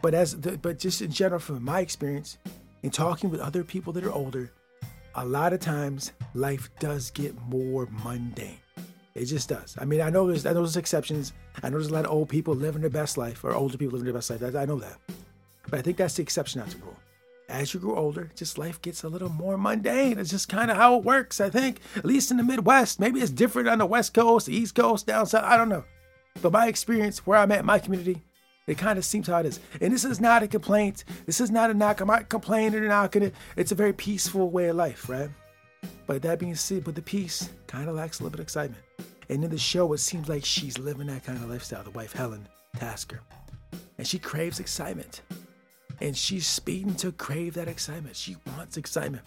but 0.00 0.14
as 0.14 0.40
the, 0.40 0.56
but 0.58 0.78
just 0.78 1.02
in 1.02 1.10
general, 1.10 1.40
from 1.40 1.62
my 1.62 1.80
experience, 1.80 2.38
in 2.82 2.90
talking 2.90 3.30
with 3.30 3.40
other 3.40 3.64
people 3.64 3.92
that 3.94 4.04
are 4.04 4.12
older, 4.12 4.52
a 5.16 5.26
lot 5.26 5.52
of 5.52 5.60
times 5.60 6.12
life 6.34 6.70
does 6.78 7.10
get 7.10 7.34
more 7.48 7.88
mundane. 8.04 8.58
It 9.14 9.24
just 9.24 9.48
does. 9.48 9.76
I 9.78 9.86
mean, 9.86 10.02
I 10.02 10.10
know 10.10 10.26
there's 10.26 10.44
I 10.44 10.52
know 10.52 10.60
there's 10.60 10.76
exceptions. 10.76 11.32
I 11.62 11.70
know 11.70 11.78
there's 11.78 11.88
a 11.88 11.94
lot 11.94 12.04
of 12.04 12.10
old 12.10 12.28
people 12.28 12.54
living 12.54 12.82
their 12.82 12.90
best 12.90 13.16
life, 13.16 13.42
or 13.44 13.54
older 13.54 13.78
people 13.78 13.92
living 13.92 14.04
their 14.04 14.14
best 14.14 14.30
life. 14.30 14.42
I, 14.42 14.62
I 14.62 14.66
know 14.66 14.78
that, 14.78 14.98
but 15.70 15.78
I 15.78 15.82
think 15.82 15.96
that's 15.96 16.14
the 16.14 16.22
exception, 16.22 16.60
not 16.60 16.68
the 16.68 16.78
rule. 16.78 16.96
As 17.56 17.72
you 17.72 17.80
grow 17.80 17.96
older, 17.96 18.30
just 18.34 18.58
life 18.58 18.82
gets 18.82 19.02
a 19.02 19.08
little 19.08 19.30
more 19.30 19.56
mundane. 19.56 20.18
It's 20.18 20.28
just 20.28 20.50
kind 20.50 20.70
of 20.70 20.76
how 20.76 20.98
it 20.98 21.04
works. 21.04 21.40
I 21.40 21.48
think, 21.48 21.80
at 21.96 22.04
least 22.04 22.30
in 22.30 22.36
the 22.36 22.42
Midwest. 22.42 23.00
Maybe 23.00 23.18
it's 23.20 23.30
different 23.30 23.66
on 23.66 23.78
the 23.78 23.86
West 23.86 24.12
Coast, 24.12 24.44
the 24.44 24.54
East 24.54 24.74
Coast, 24.74 25.06
down 25.06 25.24
south. 25.24 25.42
I 25.42 25.56
don't 25.56 25.70
know. 25.70 25.84
But 26.42 26.52
my 26.52 26.66
experience, 26.66 27.26
where 27.26 27.38
I'm 27.38 27.50
at, 27.52 27.64
my 27.64 27.78
community, 27.78 28.22
it 28.66 28.76
kind 28.76 28.98
of 28.98 29.06
seems 29.06 29.28
how 29.28 29.38
it 29.38 29.46
is. 29.46 29.58
And 29.80 29.90
this 29.90 30.04
is 30.04 30.20
not 30.20 30.42
a 30.42 30.48
complaint. 30.48 31.04
This 31.24 31.40
is 31.40 31.50
not 31.50 31.70
a 31.70 31.74
knock. 31.74 32.02
I'm 32.02 32.08
not 32.08 32.28
complaining 32.28 32.84
or 32.84 32.88
knocking 32.88 33.22
it. 33.22 33.34
It's 33.56 33.72
a 33.72 33.74
very 33.74 33.94
peaceful 33.94 34.50
way 34.50 34.68
of 34.68 34.76
life, 34.76 35.08
right? 35.08 35.30
But 36.06 36.20
that 36.22 36.38
being 36.38 36.56
said, 36.56 36.84
but 36.84 36.94
the 36.94 37.00
peace 37.00 37.48
kind 37.68 37.88
of 37.88 37.94
lacks 37.94 38.20
a 38.20 38.22
little 38.22 38.32
bit 38.32 38.40
of 38.40 38.44
excitement. 38.44 38.82
And 39.30 39.42
in 39.42 39.50
the 39.50 39.56
show, 39.56 39.94
it 39.94 39.98
seems 39.98 40.28
like 40.28 40.44
she's 40.44 40.78
living 40.78 41.06
that 41.06 41.24
kind 41.24 41.38
of 41.38 41.48
lifestyle, 41.48 41.84
the 41.84 41.90
wife 41.90 42.12
Helen 42.12 42.46
Tasker. 42.76 43.22
And 43.96 44.06
she 44.06 44.18
craves 44.18 44.60
excitement. 44.60 45.22
And 46.00 46.16
she's 46.16 46.46
speeding 46.46 46.94
to 46.96 47.12
crave 47.12 47.54
that 47.54 47.68
excitement. 47.68 48.16
She 48.16 48.36
wants 48.56 48.76
excitement. 48.76 49.24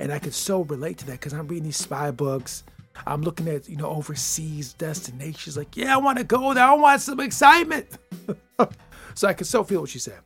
And 0.00 0.12
I 0.12 0.18
could 0.18 0.34
so 0.34 0.62
relate 0.62 0.98
to 0.98 1.06
that 1.06 1.12
because 1.12 1.32
I'm 1.32 1.46
reading 1.48 1.64
these 1.64 1.76
spy 1.76 2.10
books. 2.10 2.64
I'm 3.06 3.22
looking 3.22 3.48
at, 3.48 3.68
you 3.68 3.76
know, 3.76 3.88
overseas 3.88 4.72
destinations. 4.74 5.56
Like, 5.56 5.76
yeah, 5.76 5.94
I 5.94 5.98
want 5.98 6.18
to 6.18 6.24
go 6.24 6.54
there. 6.54 6.64
I 6.64 6.74
want 6.74 7.00
some 7.00 7.20
excitement. 7.20 7.86
so 9.14 9.28
I 9.28 9.32
could 9.32 9.46
so 9.46 9.64
feel 9.64 9.80
what 9.80 9.90
she 9.90 9.98
said. 9.98 10.20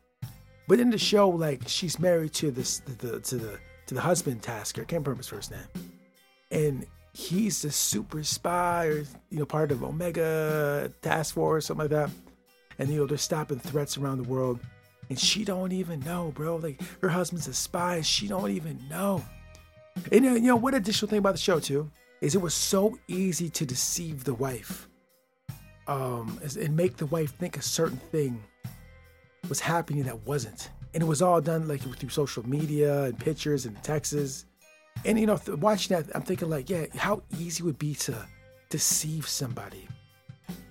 But 0.66 0.80
in 0.80 0.90
the 0.90 0.98
show, 0.98 1.30
like, 1.30 1.62
she's 1.66 1.98
married 1.98 2.34
to 2.34 2.50
this, 2.50 2.80
the, 2.80 3.06
the 3.06 3.20
to 3.20 3.36
the 3.36 3.58
to 3.86 3.94
the 3.94 4.00
husband 4.02 4.42
Tasker. 4.42 4.82
I 4.82 4.84
can't 4.84 5.04
remember 5.04 5.20
his 5.20 5.28
first 5.28 5.50
name. 5.50 5.60
And 6.50 6.86
he's 7.14 7.62
the 7.62 7.70
super 7.70 8.22
spy 8.22 8.86
or 8.86 8.98
you 9.30 9.38
know 9.38 9.46
part 9.46 9.72
of 9.72 9.82
Omega 9.82 10.92
Task 11.02 11.34
Force, 11.34 11.66
something 11.66 11.84
like 11.84 11.90
that. 11.90 12.10
And 12.78 12.90
you 12.90 13.00
know 13.00 13.06
they're 13.06 13.18
stopping 13.18 13.58
threats 13.58 13.96
around 13.96 14.18
the 14.18 14.28
world, 14.28 14.60
and 15.08 15.18
she 15.18 15.44
don't 15.44 15.72
even 15.72 16.00
know, 16.00 16.32
bro. 16.34 16.56
Like 16.56 16.80
her 17.00 17.08
husband's 17.08 17.48
a 17.48 17.54
spy, 17.54 17.96
and 17.96 18.06
she 18.06 18.28
don't 18.28 18.50
even 18.50 18.78
know. 18.88 19.24
And 20.12 20.24
you 20.24 20.40
know 20.40 20.56
what 20.56 20.74
additional 20.74 21.08
thing 21.08 21.18
about 21.18 21.32
the 21.32 21.38
show 21.38 21.60
too 21.60 21.90
is 22.20 22.34
it 22.34 22.40
was 22.42 22.54
so 22.54 22.98
easy 23.06 23.48
to 23.50 23.64
deceive 23.64 24.24
the 24.24 24.34
wife, 24.34 24.88
um, 25.86 26.38
and 26.58 26.76
make 26.76 26.96
the 26.96 27.06
wife 27.06 27.34
think 27.36 27.56
a 27.56 27.62
certain 27.62 28.00
thing 28.10 28.42
was 29.48 29.60
happening 29.60 30.04
that 30.04 30.26
wasn't. 30.26 30.70
And 30.94 31.02
it 31.02 31.06
was 31.06 31.22
all 31.22 31.40
done 31.40 31.68
like 31.68 31.82
through 31.82 32.08
social 32.08 32.48
media 32.48 33.04
and 33.04 33.18
pictures 33.18 33.66
and 33.66 33.80
texts 33.82 34.46
and 35.04 35.18
you 35.18 35.26
know, 35.26 35.38
watching 35.60 35.96
that, 35.96 36.14
I'm 36.14 36.22
thinking 36.22 36.50
like, 36.50 36.68
yeah, 36.68 36.86
how 36.96 37.22
easy 37.38 37.62
it 37.62 37.66
would 37.66 37.78
be 37.78 37.94
to 37.96 38.26
deceive 38.68 39.28
somebody 39.28 39.88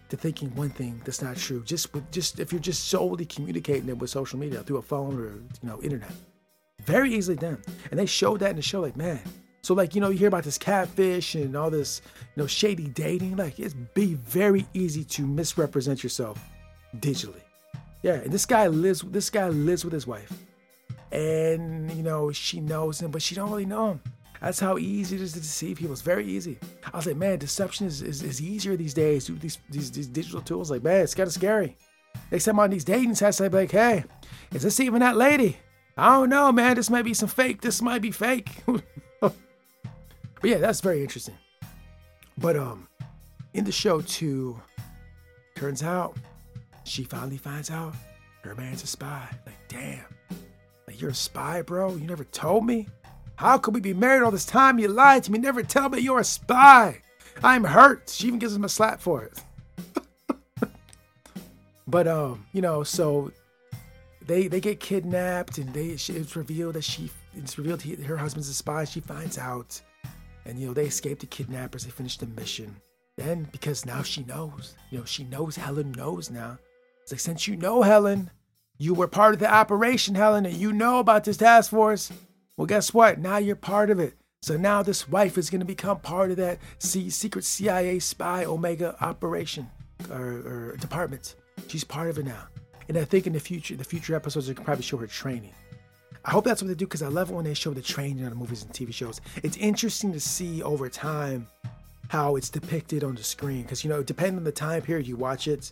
to 0.10 0.18
thinking 0.18 0.54
one 0.56 0.70
thing 0.70 1.02
that's 1.04 1.22
not 1.22 1.38
true. 1.38 1.64
Just 1.64 1.94
with 1.94 2.10
just 2.12 2.40
if 2.40 2.52
you're 2.52 2.62
just 2.62 2.88
solely 2.88 3.26
communicating 3.26 3.90
it 3.90 3.98
with 3.98 4.10
social 4.10 4.40
media 4.40 4.64
through 4.64 4.78
a 4.78 4.82
phone 4.82 5.20
or 5.20 5.34
you 5.34 5.70
know 5.70 5.82
internet, 5.82 6.12
very 6.84 7.14
easily 7.14 7.38
done. 7.38 7.62
And 7.92 8.00
they 8.00 8.06
showed 8.06 8.40
that 8.40 8.52
in 8.52 8.56
the 8.56 8.62
show, 8.62 8.82
like, 8.82 8.96
man. 8.96 9.20
So, 9.62 9.74
like, 9.74 9.96
you 9.96 10.02
know, 10.02 10.10
you 10.10 10.18
hear 10.18 10.30
about 10.30 10.46
this 10.46 10.58
catfish 10.58 11.36
and 11.36 11.56
all 11.56 11.70
this, 11.70 12.02
you 12.36 12.42
know, 12.42 12.48
shady 12.48 12.88
dating. 12.88 13.36
Like, 13.36 13.60
it's 13.60 13.74
be 13.74 14.14
very 14.14 14.66
easy 14.74 15.04
to 15.04 15.28
misrepresent 15.28 16.04
yourself 16.04 16.40
digitally. 17.00 17.42
Yeah, 18.04 18.14
and 18.14 18.32
this 18.32 18.46
guy 18.46 18.68
lives. 18.68 19.02
This 19.02 19.30
guy 19.30 19.50
lives 19.50 19.84
with 19.84 19.92
his 19.92 20.08
wife, 20.08 20.32
and 21.12 21.92
you 21.92 22.04
know 22.04 22.32
she 22.32 22.62
knows 22.62 23.02
him, 23.02 23.12
but 23.12 23.22
she 23.22 23.36
don't 23.36 23.50
really 23.50 23.66
know 23.66 23.92
him. 23.92 24.02
That's 24.42 24.60
how 24.60 24.78
easy 24.78 25.16
it 25.16 25.22
is 25.22 25.34
to 25.34 25.40
deceive 25.40 25.78
people. 25.78 25.94
It's 25.94 26.02
very 26.02 26.26
easy. 26.26 26.60
I 26.94 26.96
was 26.96 27.08
like, 27.08 27.18
man, 27.18 27.40
deception 27.40 27.88
is, 27.88 28.02
is, 28.02 28.22
is 28.22 28.42
easier 28.42 28.76
these 28.76 28.94
days. 28.94 29.28
These, 29.28 29.60
these 29.70 29.92
these 29.92 30.08
digital 30.08 30.42
tools, 30.42 30.70
like, 30.70 30.84
man, 30.84 31.02
it's 31.02 31.16
kind 31.16 31.28
of 31.28 31.34
scary. 31.34 31.76
They 32.30 32.40
send 32.40 32.58
me 32.58 32.64
on 32.64 32.70
these 32.70 32.84
dating 32.84 33.16
sites, 33.16 33.40
like, 33.40 33.54
like, 33.54 33.72
hey, 33.72 34.04
is 34.54 34.64
this 34.64 34.80
even 34.80 35.00
that 35.00 35.18
lady? 35.18 35.58
I 35.98 36.10
don't 36.10 36.30
know, 36.30 36.52
man. 36.52 36.76
This 36.76 36.90
might 36.90 37.06
be 37.06 37.14
some 37.14 37.30
fake. 37.30 37.62
This 37.62 37.82
might 37.82 38.02
be 38.02 38.12
fake. 38.12 38.52
but 39.20 39.34
yeah, 40.44 40.58
that's 40.58 40.82
very 40.82 41.02
interesting. 41.02 41.38
But 42.38 42.56
um, 42.56 42.88
in 43.54 43.64
the 43.64 43.72
show 43.72 44.02
too, 44.02 44.62
turns 45.56 45.82
out 45.82 46.16
she 46.84 47.04
finally 47.04 47.38
finds 47.38 47.72
out 47.72 47.96
her 48.44 48.54
man's 48.54 48.84
a 48.84 48.88
spy. 48.88 49.28
Like, 49.46 49.68
damn, 49.68 50.06
like 50.88 51.02
you're 51.02 51.10
a 51.10 51.16
spy, 51.16 51.64
bro. 51.64 51.96
You 51.96 52.06
never 52.06 52.26
told 52.26 52.66
me. 52.66 52.88
How 53.38 53.60
could 53.60 53.76
we 53.76 53.82
be 53.82 53.94
married 53.94 54.24
all 54.24 54.32
this 54.32 54.46
time? 54.46 54.80
You 54.80 54.88
lied 54.88 55.24
to 55.24 55.32
me. 55.32 55.38
Never 55.38 55.62
tell 55.62 55.90
me 55.90 56.00
you're 56.00 56.20
a 56.20 56.24
spy. 56.24 57.02
I'm 57.44 57.64
hurt. 57.64 58.10
She 58.10 58.28
even 58.28 58.40
gives 58.40 58.56
him 58.56 58.64
a 58.64 58.70
slap 58.70 59.00
for 59.00 59.24
it. 59.24 59.44
but 61.88 62.08
um, 62.08 62.46
you 62.52 62.64
know, 62.64 62.82
so 62.82 63.32
they 64.26 64.48
they 64.48 64.60
get 64.60 64.80
kidnapped, 64.80 65.60
and 65.60 65.72
they 65.72 65.86
it's 65.90 66.36
revealed 66.36 66.74
that 66.74 66.84
she 66.84 67.12
it's 67.36 67.60
revealed 67.60 67.84
he, 67.84 67.94
her 67.96 68.18
husband's 68.18 68.50
a 68.50 68.56
spy. 68.56 68.86
She 68.86 69.02
finds 69.02 69.38
out, 69.38 69.80
and 70.46 70.60
you 70.60 70.68
know 70.68 70.74
they 70.74 70.86
escape 70.86 71.20
the 71.20 71.28
kidnappers. 71.28 71.86
They 71.86 71.92
finish 71.92 72.18
the 72.18 72.26
mission. 72.26 72.76
Then 73.18 73.48
because 73.52 73.86
now 73.86 74.02
she 74.02 74.24
knows, 74.24 74.74
you 74.90 74.98
know, 74.98 75.06
she 75.06 75.24
knows 75.26 75.56
Helen 75.56 75.92
knows 75.92 76.32
now. 76.32 76.58
It's 77.04 77.12
like 77.12 77.20
since 77.20 77.48
you 77.48 77.56
know 77.56 77.84
Helen, 77.84 78.32
you 78.80 78.96
were 78.96 79.08
part 79.08 79.36
of 79.36 79.40
the 79.40 79.54
operation, 79.54 80.16
Helen, 80.16 80.48
and 80.48 80.56
you 80.56 80.74
know 80.74 80.98
about 80.98 81.24
this 81.24 81.38
task 81.38 81.70
force. 81.70 82.12
Well, 82.58 82.66
guess 82.66 82.92
what? 82.92 83.20
Now 83.20 83.38
you're 83.38 83.56
part 83.56 83.92
of 83.92 84.00
it. 84.00 84.16
So 84.42 84.58
now 84.58 84.82
this 84.82 85.08
wife 85.08 85.38
is 85.38 85.50
going 85.50 85.60
to 85.60 85.66
become 85.66 86.00
part 86.00 86.32
of 86.32 86.38
that 86.38 86.60
secret 86.80 87.46
CIA 87.46 88.00
spy 88.00 88.46
Omega 88.46 88.96
operation 89.00 89.70
or, 90.10 90.72
or 90.72 90.78
department. 90.78 91.36
She's 91.68 91.84
part 91.84 92.10
of 92.10 92.18
it 92.18 92.26
now. 92.26 92.48
And 92.88 92.98
I 92.98 93.06
think 93.06 93.28
in 93.28 93.34
the 93.34 93.40
future, 93.40 93.76
the 93.76 93.84
future 93.84 94.16
episodes, 94.16 94.48
they 94.48 94.54
can 94.54 94.64
probably 94.64 94.84
show 94.84 94.98
her 94.98 95.08
training. 95.08 95.54
I 96.26 96.32
hope 96.32 96.46
that's 96.46 96.62
what 96.62 96.68
they 96.68 96.74
do 96.74 96.86
because 96.86 97.04
I 97.04 97.08
love 97.08 97.30
it 97.30 97.36
when 97.36 97.46
they 97.46 97.54
show 97.54 97.74
the 97.74 97.82
training 97.82 98.24
on 98.24 98.32
the 98.32 98.36
movies 98.36 98.64
and 98.64 98.74
TV 98.74 98.94
shows. 98.94 99.22
It's 99.44 99.58
interesting 99.58 100.12
to 100.14 100.20
see 100.20 100.64
over 100.64 100.90
time 100.90 101.48
how 102.10 102.38
it's 102.38 102.50
depicted 102.50 103.04
on 103.04 103.16
the 103.16 103.24
screen 103.24 103.64
because 103.64 103.84
you 103.84 103.90
know, 103.90 104.02
depending 104.02 104.38
on 104.38 104.44
the 104.44 104.52
time 104.52 104.82
period 104.82 105.08
you 105.08 105.16
watch 105.16 105.48
it, 105.48 105.72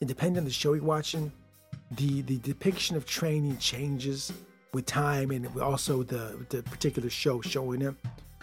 and 0.00 0.08
depending 0.08 0.38
on 0.38 0.44
the 0.44 0.50
show 0.50 0.72
you're 0.72 0.82
watching, 0.82 1.30
the 1.92 2.22
the 2.22 2.38
depiction 2.38 2.96
of 2.96 3.06
training 3.06 3.56
changes 3.58 4.32
with 4.74 4.86
time 4.86 5.30
and 5.30 5.46
also 5.60 6.02
the 6.02 6.44
the 6.50 6.62
particular 6.64 7.08
show 7.08 7.40
showing 7.40 7.82
it. 7.82 7.94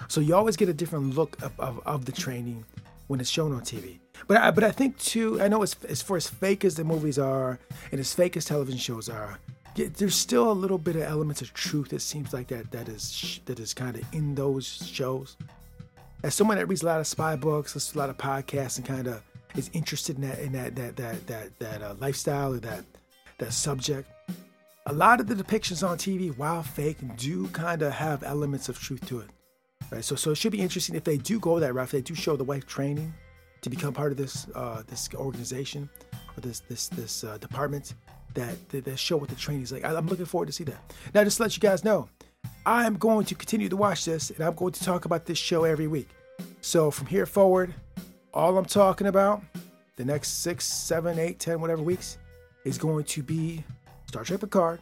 So 0.08 0.20
you 0.20 0.36
always 0.36 0.58
get 0.58 0.68
a 0.68 0.74
different 0.74 1.16
look 1.16 1.42
of, 1.44 1.60
of, 1.60 1.80
of 1.86 2.06
the 2.06 2.12
training 2.12 2.66
when 3.08 3.20
it's 3.20 3.30
shown 3.30 3.54
on 3.54 3.62
TV. 3.62 4.00
But 4.28 4.38
I, 4.38 4.52
but 4.52 4.64
I 4.64 4.72
think 4.72 4.98
too, 4.98 5.42
I 5.42 5.48
know 5.48 5.62
as, 5.64 5.76
as 5.88 6.02
far 6.02 6.18
as 6.18 6.28
fake 6.28 6.66
as 6.66 6.76
the 6.76 6.84
movies 6.84 7.20
are 7.20 7.60
and 7.92 8.00
as 8.00 8.14
fake 8.14 8.38
as 8.38 8.46
television 8.46 8.80
shows 8.80 9.10
are, 9.10 9.38
there's 9.76 10.16
still 10.16 10.52
a 10.52 10.54
little 10.54 10.78
bit 10.78 10.96
of 10.96 11.04
elements 11.04 11.42
of 11.42 11.54
truth. 11.54 11.94
It 11.94 12.02
seems 12.02 12.34
like 12.34 12.48
that 12.48 12.72
that 12.72 12.90
is 12.90 13.40
that 13.46 13.60
is 13.60 13.74
kind 13.74 13.96
of 13.96 14.04
in 14.14 14.36
those 14.36 14.66
shows. 14.88 15.38
As 16.24 16.36
someone 16.36 16.58
that 16.58 16.68
reads 16.68 16.84
a 16.84 16.86
lot 16.86 17.00
of 17.00 17.08
spy 17.08 17.36
books, 17.36 17.74
listens 17.74 17.96
a 17.96 18.00
lot 18.00 18.10
of 18.10 18.18
podcasts, 18.18 18.78
and 18.78 18.86
kind 18.86 19.08
of 19.08 19.22
is 19.56 19.70
interested 19.74 20.18
in 20.18 20.22
that 20.24 20.40
in 20.40 20.52
that 20.54 20.76
that 20.76 20.96
that 20.98 21.28
that 21.28 21.60
that 21.60 21.82
uh, 21.82 21.96
lifestyle 22.00 22.54
or 22.54 22.60
that 22.60 22.84
that 23.38 23.54
subject, 23.54 24.10
a 24.88 24.94
lot 24.94 25.20
of 25.20 25.28
the 25.28 25.36
depictions 25.36 25.88
on 25.88 25.98
TV, 25.98 26.36
while 26.38 26.64
fake, 26.64 26.98
do 27.18 27.48
kind 27.50 27.82
of 27.82 27.94
have 27.94 28.24
elements 28.24 28.70
of 28.70 28.80
truth 28.80 29.06
to 29.08 29.20
it. 29.20 29.30
Right. 29.92 30.04
So 30.04 30.16
so 30.16 30.32
it 30.32 30.36
should 30.36 30.52
be 30.52 30.62
interesting 30.62 30.96
if 30.96 31.04
they 31.04 31.18
do 31.18 31.40
go 31.40 31.60
that 31.60 31.74
route. 31.74 31.84
If 31.86 31.92
they 31.92 32.02
do 32.02 32.16
show 32.16 32.36
the 32.36 32.44
wife 32.44 32.66
training 32.66 33.14
to 33.62 33.70
become 33.70 33.94
part 33.94 34.12
of 34.12 34.18
this 34.18 34.48
uh, 34.56 34.84
this 34.88 35.10
organization 35.16 35.90
or 36.38 36.42
this 36.42 36.60
this 36.62 36.88
this 36.90 37.24
uh, 37.24 37.38
department 37.40 37.96
that 38.34 38.56
that 38.70 38.98
show 38.98 39.18
what 39.18 39.30
the 39.30 39.36
training 39.36 39.64
is 39.64 39.72
like. 39.72 39.84
I, 39.84 39.96
I'm 39.96 40.08
looking 40.08 40.26
forward 40.26 40.48
to 40.48 40.54
see 40.54 40.64
that. 40.66 40.94
Now, 41.14 41.24
just 41.24 41.38
to 41.38 41.44
let 41.44 41.56
you 41.56 41.60
guys 41.60 41.84
know, 41.84 42.08
I 42.66 42.86
am 42.86 42.98
going 42.98 43.26
to 43.26 43.36
continue 43.36 43.70
to 43.70 43.76
watch 43.76 44.06
this, 44.06 44.30
and 44.30 44.42
I'm 44.42 44.56
going 44.56 44.74
to 44.74 44.84
talk 44.84 45.06
about 45.06 45.26
this 45.26 45.38
show 45.38 45.64
every 45.64 45.88
week. 45.88 46.10
So 46.62 46.90
from 46.90 47.08
here 47.08 47.26
forward, 47.26 47.74
all 48.34 48.58
I'm 48.58 48.66
talking 48.66 49.08
about 49.08 49.44
the 49.98 50.06
next 50.06 50.42
six, 50.42 50.66
seven, 50.66 51.20
eight, 51.20 51.40
ten, 51.40 51.60
whatever 51.60 51.82
weeks 51.82 52.18
is 52.64 52.78
going 52.78 53.04
to 53.04 53.24
be 53.24 53.64
Star 54.12 54.26
Trek 54.26 54.42
Picard 54.42 54.82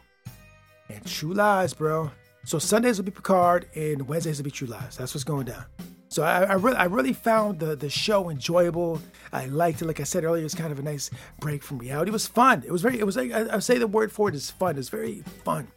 and 0.88 1.06
True 1.06 1.32
Lies, 1.32 1.72
bro. 1.72 2.10
So 2.44 2.58
Sundays 2.58 2.98
will 2.98 3.04
be 3.04 3.12
Picard 3.12 3.66
and 3.76 4.08
Wednesdays 4.08 4.38
will 4.38 4.44
be 4.44 4.50
True 4.50 4.66
Lies. 4.66 4.96
That's 4.96 5.14
what's 5.14 5.22
going 5.22 5.46
down. 5.46 5.64
So 6.08 6.24
I, 6.24 6.42
I, 6.42 6.54
really, 6.54 6.76
I 6.76 6.84
really 6.86 7.12
found 7.12 7.60
the, 7.60 7.76
the 7.76 7.88
show 7.88 8.30
enjoyable. 8.30 9.00
I 9.32 9.46
liked 9.46 9.82
it. 9.82 9.84
Like 9.84 10.00
I 10.00 10.02
said 10.02 10.24
earlier, 10.24 10.44
it's 10.44 10.56
kind 10.56 10.72
of 10.72 10.80
a 10.80 10.82
nice 10.82 11.12
break 11.38 11.62
from 11.62 11.78
reality. 11.78 12.08
It 12.08 12.12
was 12.12 12.26
fun. 12.26 12.64
It 12.66 12.72
was 12.72 12.82
very, 12.82 12.98
it 12.98 13.06
was 13.06 13.16
like, 13.16 13.30
I, 13.30 13.54
I 13.54 13.58
say 13.60 13.78
the 13.78 13.86
word 13.86 14.10
for 14.10 14.28
it 14.28 14.34
is 14.34 14.50
fun. 14.50 14.76
It's 14.76 14.88
very 14.88 15.22
fun. 15.44 15.68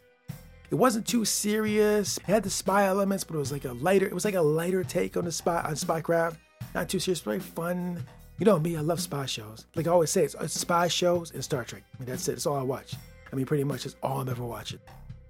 It 0.72 0.74
wasn't 0.74 1.06
too 1.06 1.24
serious. 1.24 2.16
It 2.16 2.24
had 2.24 2.42
the 2.42 2.50
spy 2.50 2.86
elements, 2.86 3.22
but 3.22 3.36
it 3.36 3.38
was 3.38 3.52
like 3.52 3.66
a 3.66 3.72
lighter, 3.74 4.06
it 4.06 4.14
was 4.14 4.24
like 4.24 4.34
a 4.34 4.42
lighter 4.42 4.82
take 4.82 5.16
on 5.16 5.26
the 5.26 5.30
spy, 5.30 5.60
on 5.60 5.74
spycraft. 5.74 6.38
Not 6.74 6.88
too 6.88 6.98
serious, 6.98 7.20
very 7.20 7.38
fun. 7.38 8.04
You 8.40 8.46
know 8.46 8.58
me, 8.58 8.76
I 8.76 8.80
love 8.80 9.00
spy 9.00 9.26
shows. 9.26 9.66
Like 9.76 9.86
I 9.86 9.90
always 9.92 10.10
say, 10.10 10.24
it's, 10.24 10.34
it's 10.40 10.58
spy 10.58 10.88
shows 10.88 11.30
and 11.30 11.44
Star 11.44 11.62
Trek. 11.62 11.84
I 11.94 11.98
mean, 12.00 12.08
that's 12.08 12.26
it. 12.26 12.32
That's 12.32 12.46
all 12.46 12.56
I 12.56 12.64
watch. 12.64 12.94
I 13.32 13.36
mean, 13.36 13.46
pretty 13.46 13.64
much 13.64 13.84
that's 13.84 13.96
all 14.02 14.20
I'm 14.20 14.28
ever 14.28 14.44
watching. 14.44 14.80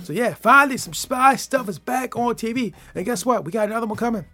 So 0.03 0.13
yeah, 0.13 0.35
finally 0.35 0.77
some 0.77 0.95
spy 0.95 1.37
stuff 1.37 1.69
is 1.69 1.79
back 1.79 2.17
on 2.17 2.35
TV. 2.35 2.75
And 2.95 3.05
guess 3.05 3.25
what? 3.25 3.45
We 3.45 3.53
got 3.53 3.69
another 3.69 3.87
one 3.87 3.97
coming. 3.97 4.25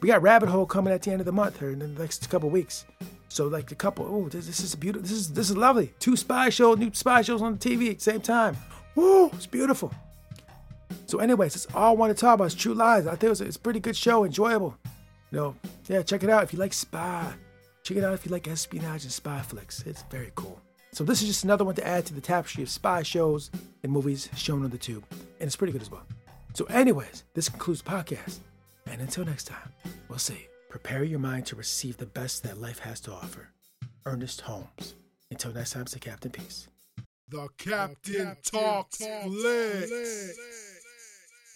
We 0.00 0.08
got 0.08 0.22
Rabbit 0.22 0.48
Hole 0.48 0.66
coming 0.66 0.92
at 0.92 1.02
the 1.02 1.12
end 1.12 1.20
of 1.20 1.26
the 1.26 1.32
month 1.32 1.62
or 1.62 1.70
in 1.70 1.78
the 1.78 1.88
next 1.88 2.28
couple 2.28 2.50
weeks. 2.50 2.84
So 3.28 3.46
like 3.48 3.70
a 3.70 3.74
couple, 3.74 4.06
oh, 4.06 4.28
this, 4.28 4.46
this 4.46 4.60
is 4.60 4.74
beautiful. 4.74 5.02
This 5.02 5.12
is 5.12 5.32
this 5.32 5.50
is 5.50 5.56
lovely. 5.56 5.94
Two 5.98 6.16
spy 6.16 6.48
shows, 6.50 6.78
new 6.78 6.90
spy 6.92 7.22
shows 7.22 7.42
on 7.42 7.56
the 7.56 7.58
TV 7.58 7.90
at 7.90 7.98
the 7.98 8.02
same 8.02 8.20
time. 8.20 8.56
Woo, 8.94 9.28
it's 9.28 9.46
beautiful. 9.46 9.92
So, 11.06 11.18
anyways, 11.18 11.54
that's 11.54 11.74
all 11.74 11.90
I 11.90 11.96
want 11.96 12.16
to 12.16 12.20
talk 12.20 12.34
about. 12.34 12.46
Is 12.46 12.54
True 12.54 12.74
Lies. 12.74 13.06
I 13.06 13.10
think 13.10 13.24
it 13.24 13.28
was 13.28 13.40
a, 13.40 13.44
it's 13.44 13.56
a 13.56 13.60
pretty 13.60 13.80
good 13.80 13.96
show, 13.96 14.24
enjoyable. 14.24 14.76
You 15.30 15.38
know, 15.38 15.56
yeah, 15.86 16.02
check 16.02 16.24
it 16.24 16.30
out 16.30 16.42
if 16.42 16.52
you 16.52 16.58
like 16.58 16.72
spy. 16.72 17.32
Check 17.82 17.98
it 17.98 18.04
out 18.04 18.14
if 18.14 18.26
you 18.26 18.32
like 18.32 18.48
espionage 18.48 19.04
and 19.04 19.12
spy 19.12 19.40
flicks. 19.42 19.82
It's 19.86 20.02
very 20.10 20.32
cool. 20.34 20.60
So 20.96 21.04
this 21.04 21.20
is 21.20 21.28
just 21.28 21.44
another 21.44 21.62
one 21.62 21.74
to 21.74 21.86
add 21.86 22.06
to 22.06 22.14
the 22.14 22.22
tapestry 22.22 22.62
of 22.62 22.70
spy 22.70 23.02
shows 23.02 23.50
and 23.82 23.92
movies 23.92 24.30
shown 24.34 24.64
on 24.64 24.70
the 24.70 24.78
tube, 24.78 25.04
and 25.12 25.46
it's 25.46 25.54
pretty 25.54 25.74
good 25.74 25.82
as 25.82 25.90
well. 25.90 26.06
So, 26.54 26.64
anyways, 26.70 27.24
this 27.34 27.50
concludes 27.50 27.82
the 27.82 27.90
podcast. 27.90 28.38
And 28.86 29.02
until 29.02 29.26
next 29.26 29.44
time, 29.44 29.74
we'll 30.08 30.18
see. 30.18 30.46
Prepare 30.70 31.04
your 31.04 31.18
mind 31.18 31.44
to 31.48 31.54
receive 31.54 31.98
the 31.98 32.06
best 32.06 32.44
that 32.44 32.62
life 32.62 32.78
has 32.78 32.98
to 33.00 33.12
offer. 33.12 33.50
Ernest 34.06 34.40
Holmes. 34.40 34.94
Until 35.30 35.52
next 35.52 35.72
time, 35.72 35.86
say 35.86 35.98
Captain 35.98 36.30
Peace. 36.30 36.66
The 37.28 37.46
Captain, 37.58 38.12
the 38.14 38.24
Captain 38.24 38.36
Talks, 38.50 38.96
Talks 38.96 39.24
Flicks. 39.24 40.75